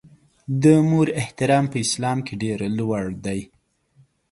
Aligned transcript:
د 0.63 0.63
مور 0.89 1.07
احترام 1.21 1.65
په 1.71 1.77
اسلام 1.85 2.17
کې 2.25 2.33
ډېر 2.43 2.59
لوړ 2.77 3.05
دی. 3.25 3.39